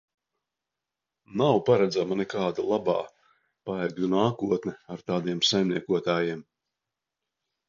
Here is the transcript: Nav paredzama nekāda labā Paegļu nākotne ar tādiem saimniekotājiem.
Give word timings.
Nav 1.41 1.59
paredzama 1.67 2.17
nekāda 2.21 2.65
labā 2.69 2.95
Paegļu 3.71 4.11
nākotne 4.15 4.75
ar 4.97 5.05
tādiem 5.13 5.45
saimniekotājiem. 5.53 6.43